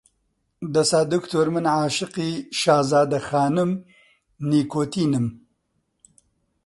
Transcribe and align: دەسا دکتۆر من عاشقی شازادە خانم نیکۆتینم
دەسا 0.73 1.01
دکتۆر 1.13 1.47
من 1.53 1.65
عاشقی 1.79 2.31
شازادە 2.59 3.19
خانم 3.29 3.71
نیکۆتینم 4.49 5.27